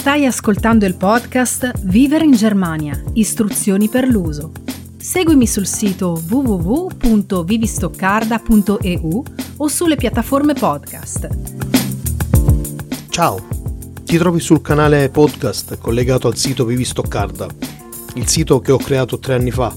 Stai 0.00 0.24
ascoltando 0.24 0.86
il 0.86 0.94
podcast 0.94 1.72
Vivere 1.82 2.24
in 2.24 2.32
Germania, 2.32 2.98
istruzioni 3.12 3.90
per 3.90 4.08
l'uso. 4.08 4.52
Seguimi 4.96 5.46
sul 5.46 5.66
sito 5.66 6.18
www.vivistoccarda.eu 6.26 9.24
o 9.58 9.68
sulle 9.68 9.96
piattaforme 9.96 10.54
podcast. 10.54 11.28
Ciao, 13.10 13.46
ti 14.02 14.16
trovi 14.16 14.40
sul 14.40 14.62
canale 14.62 15.10
podcast 15.10 15.76
collegato 15.76 16.28
al 16.28 16.36
sito 16.38 16.64
Vivi 16.64 16.86
Stoccarda, 16.86 17.46
il 18.14 18.26
sito 18.26 18.60
che 18.60 18.72
ho 18.72 18.78
creato 18.78 19.18
tre 19.18 19.34
anni 19.34 19.50
fa, 19.50 19.76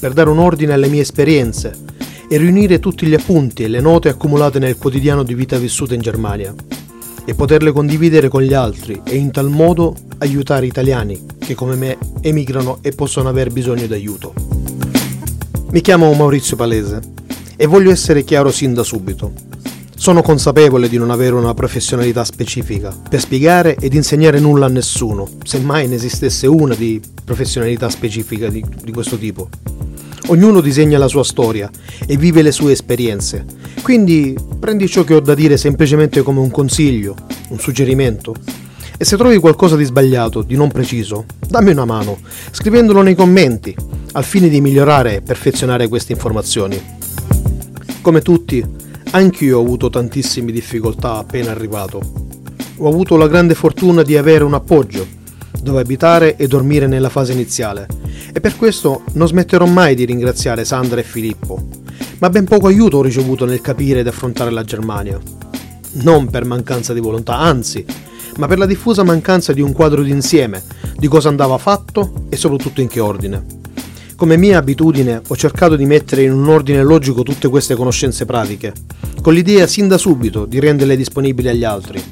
per 0.00 0.14
dare 0.14 0.30
un 0.30 0.38
ordine 0.38 0.72
alle 0.72 0.88
mie 0.88 1.02
esperienze 1.02 1.78
e 2.26 2.38
riunire 2.38 2.78
tutti 2.78 3.06
gli 3.06 3.12
appunti 3.12 3.64
e 3.64 3.68
le 3.68 3.82
note 3.82 4.08
accumulate 4.08 4.58
nel 4.58 4.78
quotidiano 4.78 5.22
di 5.22 5.34
vita 5.34 5.58
vissuta 5.58 5.92
in 5.92 6.00
Germania 6.00 6.54
e 7.28 7.34
poterle 7.34 7.72
condividere 7.72 8.28
con 8.28 8.40
gli 8.40 8.54
altri 8.54 9.02
e 9.04 9.16
in 9.16 9.30
tal 9.30 9.50
modo 9.50 9.94
aiutare 10.16 10.64
italiani 10.64 11.26
che 11.38 11.54
come 11.54 11.76
me 11.76 11.98
emigrano 12.22 12.78
e 12.80 12.92
possono 12.92 13.28
aver 13.28 13.50
bisogno 13.50 13.86
d'aiuto. 13.86 14.32
Mi 15.70 15.82
chiamo 15.82 16.10
Maurizio 16.14 16.56
Palese 16.56 17.00
e 17.54 17.66
voglio 17.66 17.90
essere 17.90 18.24
chiaro 18.24 18.50
sin 18.50 18.72
da 18.72 18.82
subito. 18.82 19.34
Sono 19.94 20.22
consapevole 20.22 20.88
di 20.88 20.96
non 20.96 21.10
avere 21.10 21.34
una 21.34 21.52
professionalità 21.52 22.24
specifica 22.24 22.96
per 23.10 23.20
spiegare 23.20 23.76
ed 23.76 23.92
insegnare 23.92 24.40
nulla 24.40 24.64
a 24.64 24.70
nessuno, 24.70 25.28
semmai 25.44 25.86
ne 25.86 25.96
esistesse 25.96 26.46
una 26.46 26.74
di 26.74 26.98
professionalità 27.26 27.90
specifica 27.90 28.48
di, 28.48 28.64
di 28.82 28.90
questo 28.90 29.18
tipo. 29.18 29.50
Ognuno 30.28 30.60
disegna 30.60 30.98
la 30.98 31.08
sua 31.08 31.24
storia 31.24 31.70
e 32.06 32.16
vive 32.16 32.42
le 32.42 32.52
sue 32.52 32.72
esperienze 32.72 33.44
quindi 33.88 34.36
prendi 34.58 34.86
ciò 34.86 35.02
che 35.02 35.14
ho 35.14 35.20
da 35.20 35.34
dire 35.34 35.56
semplicemente 35.56 36.20
come 36.20 36.40
un 36.40 36.50
consiglio, 36.50 37.14
un 37.48 37.58
suggerimento. 37.58 38.34
E 38.98 39.02
se 39.02 39.16
trovi 39.16 39.38
qualcosa 39.38 39.76
di 39.76 39.84
sbagliato, 39.84 40.42
di 40.42 40.56
non 40.56 40.70
preciso, 40.70 41.24
dammi 41.48 41.70
una 41.70 41.86
mano, 41.86 42.18
scrivendolo 42.50 43.00
nei 43.00 43.14
commenti, 43.14 43.74
al 44.12 44.24
fine 44.24 44.50
di 44.50 44.60
migliorare 44.60 45.16
e 45.16 45.22
perfezionare 45.22 45.88
queste 45.88 46.12
informazioni. 46.12 46.78
Come 48.02 48.20
tutti, 48.20 48.62
anch'io 49.12 49.58
ho 49.58 49.62
avuto 49.62 49.88
tantissime 49.88 50.52
difficoltà 50.52 51.14
appena 51.14 51.50
arrivato. 51.50 52.02
Ho 52.76 52.88
avuto 52.88 53.16
la 53.16 53.26
grande 53.26 53.54
fortuna 53.54 54.02
di 54.02 54.18
avere 54.18 54.44
un 54.44 54.52
appoggio, 54.52 55.06
dove 55.62 55.80
abitare 55.80 56.36
e 56.36 56.46
dormire 56.46 56.86
nella 56.86 57.08
fase 57.08 57.32
iniziale, 57.32 57.86
e 58.32 58.40
per 58.40 58.56
questo 58.56 59.02
non 59.12 59.26
smetterò 59.26 59.66
mai 59.66 59.94
di 59.94 60.04
ringraziare 60.04 60.64
Sandra 60.64 61.00
e 61.00 61.04
Filippo, 61.04 61.66
ma 62.18 62.30
ben 62.30 62.44
poco 62.44 62.66
aiuto 62.66 62.98
ho 62.98 63.02
ricevuto 63.02 63.44
nel 63.44 63.60
capire 63.60 64.00
ed 64.00 64.06
affrontare 64.06 64.50
la 64.50 64.64
Germania. 64.64 65.18
Non 66.02 66.28
per 66.28 66.44
mancanza 66.44 66.92
di 66.92 67.00
volontà, 67.00 67.38
anzi, 67.38 67.84
ma 68.36 68.46
per 68.46 68.58
la 68.58 68.66
diffusa 68.66 69.02
mancanza 69.02 69.52
di 69.52 69.60
un 69.60 69.72
quadro 69.72 70.02
d'insieme, 70.02 70.62
di 70.96 71.08
cosa 71.08 71.28
andava 71.28 71.58
fatto 71.58 72.26
e 72.28 72.36
soprattutto 72.36 72.80
in 72.80 72.88
che 72.88 73.00
ordine. 73.00 73.44
Come 74.16 74.36
mia 74.36 74.58
abitudine 74.58 75.22
ho 75.26 75.36
cercato 75.36 75.76
di 75.76 75.86
mettere 75.86 76.24
in 76.24 76.32
un 76.32 76.48
ordine 76.48 76.82
logico 76.82 77.22
tutte 77.22 77.48
queste 77.48 77.76
conoscenze 77.76 78.24
pratiche, 78.24 78.72
con 79.22 79.32
l'idea 79.32 79.66
sin 79.66 79.86
da 79.86 79.96
subito 79.96 80.44
di 80.44 80.58
renderle 80.58 80.96
disponibili 80.96 81.48
agli 81.48 81.64
altri, 81.64 82.02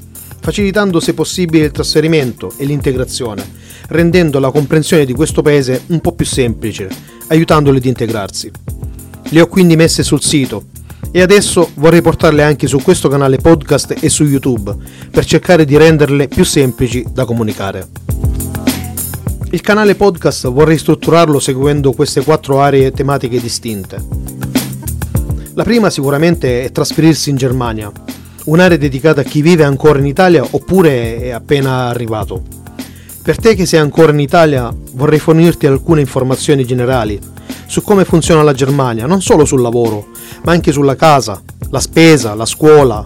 facilitando 0.40 1.00
se 1.00 1.14
possibile 1.14 1.64
il 1.64 1.72
trasferimento 1.72 2.52
e 2.56 2.64
l'integrazione, 2.64 3.44
rendendo 3.88 4.38
la 4.38 4.50
comprensione 4.50 5.04
di 5.04 5.12
questo 5.12 5.42
paese 5.42 5.82
un 5.86 6.00
po' 6.00 6.12
più 6.12 6.24
semplice, 6.24 6.88
aiutandoli 7.28 7.78
ad 7.78 7.84
integrarsi. 7.84 8.50
Le 9.30 9.40
ho 9.40 9.46
quindi 9.46 9.76
messe 9.76 10.02
sul 10.02 10.22
sito 10.22 10.64
e 11.10 11.20
adesso 11.20 11.70
vorrei 11.74 12.02
portarle 12.02 12.42
anche 12.42 12.66
su 12.66 12.78
questo 12.78 13.08
canale 13.08 13.38
podcast 13.38 13.96
e 14.00 14.08
su 14.08 14.24
YouTube 14.24 14.74
per 15.10 15.24
cercare 15.24 15.64
di 15.64 15.76
renderle 15.76 16.28
più 16.28 16.44
semplici 16.44 17.04
da 17.12 17.24
comunicare. 17.24 17.88
Il 19.50 19.60
canale 19.60 19.94
podcast 19.94 20.48
vorrei 20.50 20.76
strutturarlo 20.76 21.38
seguendo 21.38 21.92
queste 21.92 22.22
quattro 22.22 22.60
aree 22.60 22.90
tematiche 22.90 23.40
distinte. 23.40 24.02
La 25.54 25.62
prima 25.62 25.88
sicuramente 25.88 26.64
è 26.64 26.70
trasferirsi 26.70 27.30
in 27.30 27.36
Germania, 27.36 27.90
un'area 28.44 28.76
dedicata 28.76 29.22
a 29.22 29.24
chi 29.24 29.40
vive 29.40 29.64
ancora 29.64 29.98
in 29.98 30.06
Italia 30.06 30.46
oppure 30.50 31.18
è 31.18 31.30
appena 31.30 31.86
arrivato. 31.86 32.65
Per 33.26 33.40
te 33.40 33.56
che 33.56 33.66
sei 33.66 33.80
ancora 33.80 34.12
in 34.12 34.20
Italia 34.20 34.72
vorrei 34.92 35.18
fornirti 35.18 35.66
alcune 35.66 36.00
informazioni 36.00 36.64
generali 36.64 37.18
su 37.66 37.82
come 37.82 38.04
funziona 38.04 38.44
la 38.44 38.52
Germania, 38.52 39.06
non 39.06 39.20
solo 39.20 39.44
sul 39.44 39.62
lavoro, 39.62 40.10
ma 40.44 40.52
anche 40.52 40.70
sulla 40.70 40.94
casa, 40.94 41.42
la 41.70 41.80
spesa, 41.80 42.34
la 42.34 42.46
scuola, 42.46 43.04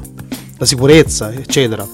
la 0.58 0.66
sicurezza, 0.66 1.32
eccetera. 1.32 1.88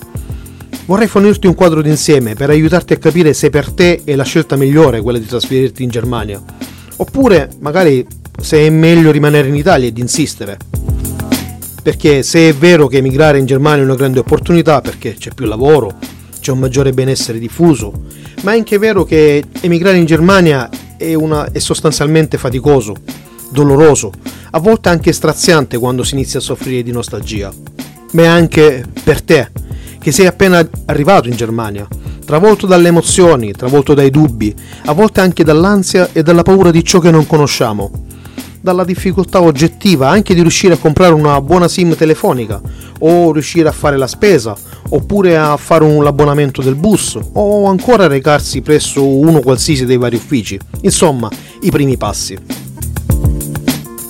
Vorrei 0.86 1.06
fornirti 1.06 1.46
un 1.46 1.54
quadro 1.54 1.82
d'insieme 1.82 2.34
per 2.34 2.50
aiutarti 2.50 2.94
a 2.94 2.98
capire 2.98 3.32
se 3.32 3.48
per 3.48 3.70
te 3.70 4.02
è 4.02 4.16
la 4.16 4.24
scelta 4.24 4.56
migliore 4.56 5.02
quella 5.02 5.18
di 5.18 5.26
trasferirti 5.26 5.84
in 5.84 5.90
Germania, 5.90 6.42
oppure 6.96 7.50
magari 7.60 8.04
se 8.40 8.58
è 8.58 8.70
meglio 8.70 9.12
rimanere 9.12 9.46
in 9.46 9.54
Italia 9.54 9.86
ed 9.86 9.98
insistere. 9.98 10.58
Perché 11.80 12.24
se 12.24 12.48
è 12.48 12.54
vero 12.54 12.88
che 12.88 12.96
emigrare 12.96 13.38
in 13.38 13.46
Germania 13.46 13.82
è 13.82 13.86
una 13.86 13.94
grande 13.94 14.18
opportunità 14.18 14.80
perché 14.80 15.14
c'è 15.14 15.30
più 15.32 15.46
lavoro, 15.46 16.15
c'è 16.46 16.52
un 16.52 16.58
maggiore 16.60 16.92
benessere 16.92 17.40
diffuso, 17.40 17.92
ma 18.42 18.52
è 18.52 18.56
anche 18.56 18.78
vero 18.78 19.02
che 19.02 19.42
emigrare 19.62 19.96
in 19.96 20.04
Germania 20.04 20.68
è, 20.96 21.12
una, 21.14 21.50
è 21.50 21.58
sostanzialmente 21.58 22.38
faticoso, 22.38 22.94
doloroso, 23.50 24.12
a 24.52 24.60
volte 24.60 24.88
anche 24.88 25.10
straziante 25.10 25.76
quando 25.76 26.04
si 26.04 26.14
inizia 26.14 26.38
a 26.38 26.42
soffrire 26.42 26.84
di 26.84 26.92
nostalgia. 26.92 27.52
Ma 28.12 28.22
è 28.22 28.26
anche 28.26 28.84
per 29.02 29.22
te, 29.22 29.50
che 29.98 30.12
sei 30.12 30.26
appena 30.26 30.64
arrivato 30.84 31.26
in 31.26 31.34
Germania, 31.34 31.88
travolto 32.24 32.68
dalle 32.68 32.88
emozioni, 32.88 33.50
travolto 33.50 33.92
dai 33.92 34.10
dubbi, 34.10 34.54
a 34.84 34.92
volte 34.92 35.22
anche 35.22 35.42
dall'ansia 35.42 36.10
e 36.12 36.22
dalla 36.22 36.44
paura 36.44 36.70
di 36.70 36.84
ciò 36.84 37.00
che 37.00 37.10
non 37.10 37.26
conosciamo, 37.26 37.90
dalla 38.60 38.84
difficoltà 38.84 39.42
oggettiva 39.42 40.08
anche 40.08 40.32
di 40.32 40.42
riuscire 40.42 40.74
a 40.74 40.78
comprare 40.78 41.12
una 41.12 41.40
buona 41.40 41.66
SIM 41.66 41.96
telefonica 41.96 42.60
o 43.00 43.32
riuscire 43.32 43.68
a 43.68 43.72
fare 43.72 43.96
la 43.96 44.06
spesa 44.06 44.56
oppure 44.88 45.36
a 45.36 45.56
fare 45.56 45.84
un 45.84 46.06
abbonamento 46.06 46.62
del 46.62 46.74
bus 46.74 47.18
o 47.32 47.66
ancora 47.66 48.06
recarsi 48.06 48.60
presso 48.60 49.06
uno 49.06 49.40
qualsiasi 49.40 49.84
dei 49.84 49.96
vari 49.96 50.16
uffici. 50.16 50.58
Insomma, 50.82 51.28
i 51.62 51.70
primi 51.70 51.96
passi. 51.96 52.36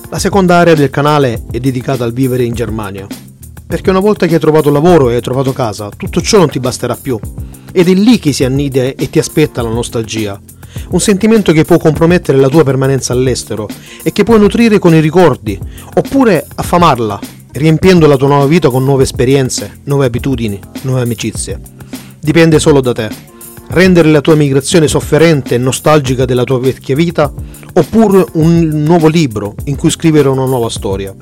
La 0.08 0.18
seconda 0.18 0.56
area 0.56 0.74
del 0.74 0.90
canale 0.90 1.44
è 1.50 1.58
dedicata 1.58 2.04
al 2.04 2.12
vivere 2.12 2.44
in 2.44 2.54
Germania. 2.54 3.06
Perché 3.66 3.90
una 3.90 4.00
volta 4.00 4.26
che 4.26 4.34
hai 4.34 4.40
trovato 4.40 4.70
lavoro 4.70 5.10
e 5.10 5.16
hai 5.16 5.20
trovato 5.20 5.52
casa, 5.52 5.88
tutto 5.96 6.20
ciò 6.20 6.38
non 6.38 6.50
ti 6.50 6.60
basterà 6.60 6.94
più. 6.94 7.18
Ed 7.72 7.88
è 7.88 7.92
lì 7.94 8.18
che 8.18 8.32
si 8.32 8.44
annida 8.44 8.82
e 8.82 9.10
ti 9.10 9.18
aspetta 9.18 9.62
la 9.62 9.70
nostalgia. 9.70 10.40
Un 10.90 11.00
sentimento 11.00 11.52
che 11.52 11.64
può 11.64 11.78
compromettere 11.78 12.38
la 12.38 12.48
tua 12.48 12.62
permanenza 12.62 13.12
all'estero 13.12 13.68
e 14.02 14.12
che 14.12 14.22
puoi 14.22 14.38
nutrire 14.38 14.78
con 14.78 14.94
i 14.94 15.00
ricordi, 15.00 15.58
oppure 15.94 16.46
affamarla 16.54 17.35
riempiendo 17.56 18.06
la 18.06 18.16
tua 18.16 18.28
nuova 18.28 18.46
vita 18.46 18.68
con 18.68 18.84
nuove 18.84 19.04
esperienze, 19.04 19.80
nuove 19.84 20.06
abitudini, 20.06 20.58
nuove 20.82 21.02
amicizie. 21.02 21.58
Dipende 22.20 22.58
solo 22.58 22.80
da 22.80 22.92
te. 22.92 23.08
Rendere 23.68 24.10
la 24.10 24.20
tua 24.20 24.34
migrazione 24.34 24.86
sofferente 24.88 25.54
e 25.54 25.58
nostalgica 25.58 26.24
della 26.24 26.44
tua 26.44 26.60
vecchia 26.60 26.94
vita, 26.94 27.32
oppure 27.72 28.26
un 28.32 28.68
nuovo 28.84 29.08
libro 29.08 29.54
in 29.64 29.76
cui 29.76 29.90
scrivere 29.90 30.28
una 30.28 30.44
nuova 30.44 30.68
storia. 30.68 31.14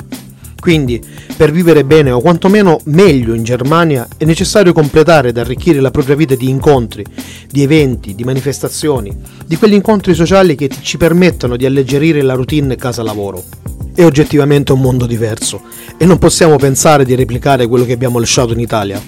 Quindi, 0.59 1.03
per 1.37 1.53
vivere 1.53 1.85
bene 1.85 2.11
o 2.11 2.21
quantomeno 2.21 2.81
meglio 2.85 3.35
in 3.35 3.45
Germania, 3.45 4.09
è 4.17 4.25
necessario 4.25 4.73
completare 4.73 5.29
ed 5.29 5.39
arricchire 5.39 5.81
la 5.81 5.91
propria 5.91 6.17
vita 6.17 6.35
di 6.35 6.49
incontri, 6.49 7.05
di 7.51 7.63
eventi, 7.63 8.15
di 8.15 8.25
manifestazioni, 8.25 9.15
di 9.47 9.57
quegli 9.57 9.75
incontri 9.75 10.15
sociali 10.15 10.55
che 10.55 10.71
ci 10.81 10.97
permettano 10.97 11.57
di 11.57 11.67
alleggerire 11.67 12.23
la 12.23 12.35
routine 12.35 12.77
casa-lavoro 12.77 13.74
è 13.95 14.05
oggettivamente 14.05 14.73
un 14.73 14.81
mondo 14.81 15.07
diverso 15.07 15.63
e 15.97 16.05
non 16.05 16.19
possiamo 16.19 16.57
pensare 16.57 17.05
di 17.05 17.15
replicare 17.15 17.67
quello 17.67 17.85
che 17.85 17.93
abbiamo 17.93 18.19
lasciato 18.19 18.53
in 18.53 18.61
Italia. 18.61 19.01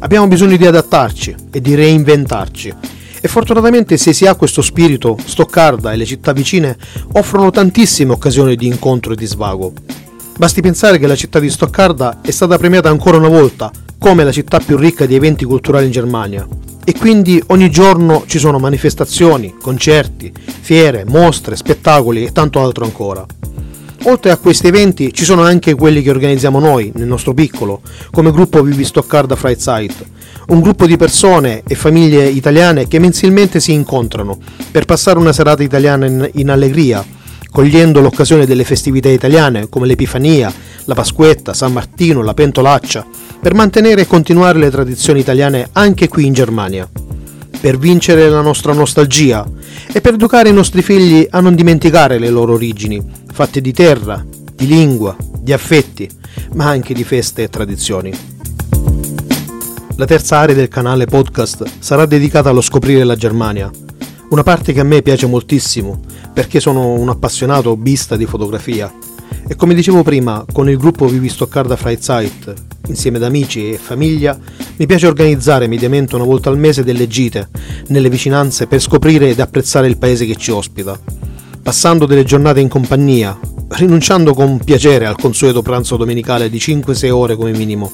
Abbiamo 0.00 0.28
bisogno 0.28 0.56
di 0.56 0.66
adattarci 0.66 1.34
e 1.50 1.60
di 1.60 1.74
reinventarci. 1.74 2.74
E 3.20 3.28
fortunatamente 3.28 3.96
se 3.98 4.12
si 4.12 4.26
ha 4.26 4.34
questo 4.34 4.62
spirito, 4.62 5.18
Stoccarda 5.22 5.92
e 5.92 5.96
le 5.96 6.06
città 6.06 6.32
vicine 6.32 6.76
offrono 7.12 7.50
tantissime 7.50 8.12
occasioni 8.12 8.56
di 8.56 8.66
incontro 8.66 9.12
e 9.12 9.16
di 9.16 9.26
svago. 9.26 9.72
Basti 10.38 10.62
pensare 10.62 10.98
che 10.98 11.06
la 11.06 11.16
città 11.16 11.38
di 11.38 11.50
Stoccarda 11.50 12.20
è 12.22 12.30
stata 12.30 12.56
premiata 12.56 12.88
ancora 12.88 13.18
una 13.18 13.28
volta 13.28 13.70
come 13.98 14.24
la 14.24 14.32
città 14.32 14.58
più 14.58 14.78
ricca 14.78 15.04
di 15.04 15.14
eventi 15.14 15.44
culturali 15.44 15.84
in 15.84 15.90
Germania. 15.90 16.48
E 16.82 16.94
quindi 16.96 17.42
ogni 17.48 17.70
giorno 17.70 18.24
ci 18.26 18.38
sono 18.38 18.58
manifestazioni, 18.58 19.54
concerti, 19.60 20.32
fiere, 20.60 21.04
mostre, 21.04 21.56
spettacoli 21.56 22.24
e 22.24 22.32
tanto 22.32 22.62
altro 22.62 22.84
ancora. 22.84 23.26
Oltre 24.04 24.30
a 24.30 24.38
questi 24.38 24.66
eventi 24.66 25.12
ci 25.12 25.24
sono 25.24 25.42
anche 25.42 25.74
quelli 25.74 26.00
che 26.00 26.10
organizziamo 26.10 26.58
noi, 26.58 26.90
nel 26.94 27.06
nostro 27.06 27.34
piccolo, 27.34 27.82
come 28.10 28.32
gruppo 28.32 28.62
Vivi 28.62 28.84
Stoccarda 28.84 29.36
Freizeit, 29.36 29.94
un 30.48 30.60
gruppo 30.60 30.86
di 30.86 30.96
persone 30.96 31.62
e 31.66 31.74
famiglie 31.74 32.26
italiane 32.26 32.88
che 32.88 32.98
mensilmente 32.98 33.60
si 33.60 33.72
incontrano 33.72 34.38
per 34.70 34.86
passare 34.86 35.18
una 35.18 35.34
serata 35.34 35.62
italiana 35.62 36.06
in, 36.06 36.30
in 36.34 36.48
allegria, 36.48 37.04
cogliendo 37.50 38.00
l'occasione 38.00 38.46
delle 38.46 38.64
festività 38.64 39.10
italiane 39.10 39.68
come 39.68 39.86
l'Epifania, 39.86 40.52
la 40.84 40.94
Pasquetta, 40.94 41.52
San 41.52 41.72
Martino, 41.72 42.22
la 42.22 42.34
Pentolaccia, 42.34 43.06
per 43.38 43.52
mantenere 43.52 44.02
e 44.02 44.06
continuare 44.06 44.58
le 44.58 44.70
tradizioni 44.70 45.20
italiane 45.20 45.68
anche 45.72 46.08
qui 46.08 46.24
in 46.24 46.32
Germania. 46.32 46.88
per 47.60 47.76
vincere 47.76 48.30
la 48.30 48.40
nostra 48.40 48.72
nostalgia 48.72 49.46
e 49.92 50.00
per 50.00 50.14
educare 50.14 50.48
i 50.48 50.52
nostri 50.52 50.80
figli 50.80 51.26
a 51.28 51.40
non 51.40 51.54
dimenticare 51.54 52.18
le 52.18 52.30
loro 52.30 52.54
origini, 52.54 53.02
fatte 53.42 53.62
di 53.62 53.72
terra, 53.72 54.22
di 54.54 54.66
lingua, 54.66 55.16
di 55.40 55.54
affetti, 55.54 56.06
ma 56.56 56.66
anche 56.66 56.92
di 56.92 57.04
feste 57.04 57.44
e 57.44 57.48
tradizioni. 57.48 58.12
La 59.96 60.04
terza 60.04 60.36
area 60.36 60.54
del 60.54 60.68
canale 60.68 61.06
podcast 61.06 61.64
sarà 61.78 62.04
dedicata 62.04 62.50
allo 62.50 62.60
scoprire 62.60 63.02
la 63.02 63.16
Germania, 63.16 63.70
una 64.28 64.42
parte 64.42 64.74
che 64.74 64.80
a 64.80 64.84
me 64.84 65.00
piace 65.00 65.24
moltissimo 65.24 66.00
perché 66.34 66.60
sono 66.60 66.92
un 66.92 67.08
appassionato 67.08 67.70
hobbista 67.70 68.14
di 68.14 68.26
fotografia 68.26 68.92
e 69.48 69.56
come 69.56 69.72
dicevo 69.72 70.02
prima, 70.02 70.44
con 70.52 70.68
il 70.68 70.76
gruppo 70.76 71.06
Vivi 71.06 71.30
Stoccarda 71.30 71.76
Freizeit, 71.76 72.52
insieme 72.88 73.16
ad 73.16 73.22
amici 73.22 73.72
e 73.72 73.78
famiglia, 73.78 74.38
mi 74.76 74.84
piace 74.84 75.06
organizzare 75.06 75.66
mediamente 75.66 76.14
una 76.14 76.24
volta 76.24 76.50
al 76.50 76.58
mese 76.58 76.84
delle 76.84 77.08
gite 77.08 77.48
nelle 77.86 78.10
vicinanze 78.10 78.66
per 78.66 78.82
scoprire 78.82 79.30
ed 79.30 79.40
apprezzare 79.40 79.86
il 79.86 79.96
paese 79.96 80.26
che 80.26 80.36
ci 80.36 80.50
ospita, 80.50 80.98
passando 81.70 82.04
delle 82.04 82.24
giornate 82.24 82.58
in 82.58 82.66
compagnia, 82.66 83.38
rinunciando 83.68 84.34
con 84.34 84.58
piacere 84.58 85.06
al 85.06 85.14
consueto 85.14 85.62
pranzo 85.62 85.96
domenicale 85.96 86.50
di 86.50 86.58
5-6 86.58 87.10
ore 87.10 87.36
come 87.36 87.52
minimo. 87.52 87.92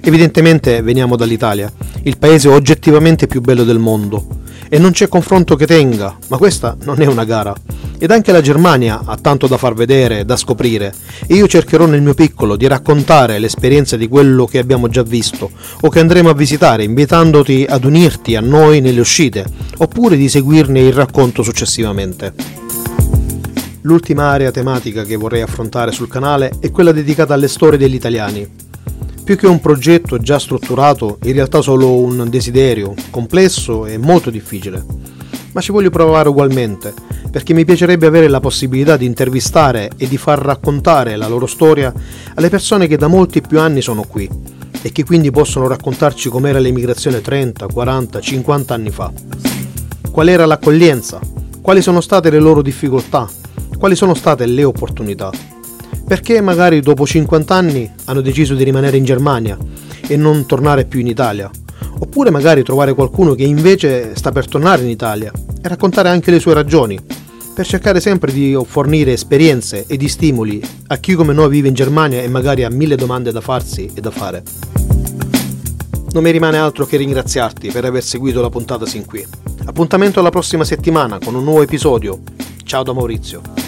Evidentemente 0.00 0.82
veniamo 0.82 1.16
dall'Italia, 1.16 1.68
il 2.04 2.16
paese 2.16 2.46
oggettivamente 2.46 3.26
più 3.26 3.40
bello 3.40 3.64
del 3.64 3.80
mondo, 3.80 4.24
e 4.68 4.78
non 4.78 4.92
c'è 4.92 5.08
confronto 5.08 5.56
che 5.56 5.66
tenga, 5.66 6.16
ma 6.28 6.36
questa 6.36 6.76
non 6.84 7.02
è 7.02 7.06
una 7.06 7.24
gara. 7.24 7.52
Ed 7.98 8.12
anche 8.12 8.30
la 8.30 8.40
Germania 8.40 9.02
ha 9.04 9.16
tanto 9.16 9.48
da 9.48 9.56
far 9.56 9.74
vedere, 9.74 10.24
da 10.24 10.36
scoprire, 10.36 10.94
e 11.26 11.34
io 11.34 11.48
cercherò 11.48 11.86
nel 11.86 12.02
mio 12.02 12.14
piccolo 12.14 12.54
di 12.54 12.68
raccontare 12.68 13.40
l'esperienza 13.40 13.96
di 13.96 14.06
quello 14.06 14.44
che 14.44 14.60
abbiamo 14.60 14.86
già 14.86 15.02
visto 15.02 15.50
o 15.80 15.88
che 15.88 15.98
andremo 15.98 16.28
a 16.28 16.34
visitare, 16.34 16.84
invitandoti 16.84 17.66
ad 17.68 17.82
unirti 17.82 18.36
a 18.36 18.40
noi 18.40 18.80
nelle 18.80 19.00
uscite, 19.00 19.44
oppure 19.78 20.16
di 20.16 20.28
seguirne 20.28 20.78
il 20.78 20.92
racconto 20.92 21.42
successivamente. 21.42 22.61
L'ultima 23.84 24.30
area 24.30 24.52
tematica 24.52 25.02
che 25.02 25.16
vorrei 25.16 25.42
affrontare 25.42 25.90
sul 25.90 26.06
canale 26.06 26.52
è 26.60 26.70
quella 26.70 26.92
dedicata 26.92 27.34
alle 27.34 27.48
storie 27.48 27.78
degli 27.78 27.94
italiani, 27.94 28.48
più 29.24 29.36
che 29.36 29.48
un 29.48 29.58
progetto 29.60 30.18
già 30.18 30.38
strutturato, 30.38 31.18
in 31.24 31.32
realtà 31.32 31.60
solo 31.62 31.98
un 31.98 32.28
desiderio, 32.30 32.94
complesso 33.10 33.86
e 33.86 33.98
molto 33.98 34.30
difficile. 34.30 34.84
Ma 35.52 35.60
ci 35.60 35.72
voglio 35.72 35.90
provare 35.90 36.28
ugualmente, 36.28 36.94
perché 37.28 37.54
mi 37.54 37.64
piacerebbe 37.64 38.06
avere 38.06 38.28
la 38.28 38.38
possibilità 38.38 38.96
di 38.96 39.04
intervistare 39.04 39.90
e 39.96 40.06
di 40.06 40.16
far 40.16 40.38
raccontare 40.38 41.16
la 41.16 41.26
loro 41.26 41.46
storia 41.46 41.92
alle 42.34 42.50
persone 42.50 42.86
che 42.86 42.96
da 42.96 43.08
molti 43.08 43.40
più 43.40 43.58
anni 43.58 43.82
sono 43.82 44.04
qui 44.04 44.30
e 44.80 44.92
che 44.92 45.04
quindi 45.04 45.32
possono 45.32 45.66
raccontarci 45.66 46.28
com'era 46.28 46.60
l'emigrazione 46.60 47.20
30, 47.20 47.66
40, 47.66 48.20
50 48.20 48.74
anni 48.74 48.90
fa. 48.90 49.12
Qual 50.08 50.28
era 50.28 50.46
l'accoglienza? 50.46 51.18
Quali 51.60 51.82
sono 51.82 52.00
state 52.00 52.30
le 52.30 52.38
loro 52.38 52.62
difficoltà? 52.62 53.41
Quali 53.82 53.96
sono 53.96 54.14
state 54.14 54.46
le 54.46 54.62
opportunità? 54.62 55.32
perché 56.06 56.40
magari 56.40 56.80
dopo 56.80 57.04
50 57.04 57.52
anni 57.52 57.90
hanno 58.04 58.20
deciso 58.20 58.54
di 58.54 58.62
rimanere 58.62 58.96
in 58.96 59.04
Germania 59.04 59.58
e 60.06 60.16
non 60.16 60.46
tornare 60.46 60.84
più 60.84 61.00
in 61.00 61.08
Italia, 61.08 61.50
oppure 61.98 62.30
magari 62.30 62.62
trovare 62.62 62.94
qualcuno 62.94 63.34
che 63.34 63.42
invece 63.42 64.14
sta 64.14 64.30
per 64.30 64.46
tornare 64.46 64.82
in 64.82 64.88
Italia 64.88 65.32
e 65.60 65.66
raccontare 65.66 66.10
anche 66.10 66.30
le 66.30 66.38
sue 66.38 66.54
ragioni, 66.54 66.96
per 67.52 67.66
cercare 67.66 67.98
sempre 67.98 68.32
di 68.32 68.56
fornire 68.64 69.14
esperienze 69.14 69.86
e 69.88 69.96
di 69.96 70.06
stimoli 70.06 70.62
a 70.86 70.98
chi 70.98 71.14
come 71.14 71.32
noi 71.32 71.48
vive 71.48 71.66
in 71.66 71.74
Germania 71.74 72.22
e 72.22 72.28
magari 72.28 72.62
ha 72.62 72.70
mille 72.70 72.94
domande 72.94 73.32
da 73.32 73.40
farsi 73.40 73.90
e 73.92 74.00
da 74.00 74.12
fare. 74.12 74.44
Non 76.12 76.22
mi 76.22 76.30
rimane 76.30 76.58
altro 76.58 76.86
che 76.86 76.96
ringraziarti 76.98 77.72
per 77.72 77.84
aver 77.84 78.04
seguito 78.04 78.40
la 78.40 78.48
puntata 78.48 78.86
sin 78.86 79.04
qui. 79.06 79.26
Appuntamento 79.64 80.20
alla 80.20 80.30
prossima 80.30 80.62
settimana 80.62 81.18
con 81.18 81.34
un 81.34 81.42
nuovo 81.42 81.62
episodio. 81.62 82.20
Ciao 82.64 82.84
da 82.84 82.92
Maurizio. 82.92 83.61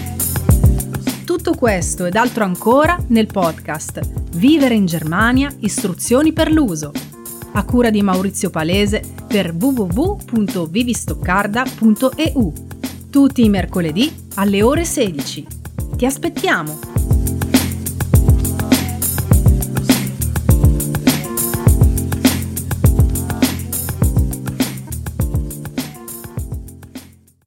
Tutto 1.35 1.55
questo 1.55 2.05
ed 2.05 2.15
altro 2.15 2.45
ancora 2.45 2.97
nel 3.09 3.27
podcast 3.27 3.99
Vivere 4.37 4.75
in 4.75 4.87
Germania, 4.87 5.53
istruzioni 5.59 6.33
per 6.33 6.49
l'uso, 6.49 6.93
a 7.55 7.65
cura 7.65 7.91
di 7.91 8.03
Maurizio 8.03 8.51
Palese 8.51 9.03
per 9.27 9.53
www.vivistoccarda.eu, 9.53 12.53
tutti 13.11 13.45
i 13.45 13.49
mercoledì 13.49 14.15
alle 14.37 14.63
ore 14.63 14.85
16. 14.85 15.45
Ti 15.97 16.07
aspettiamo! 16.07 17.04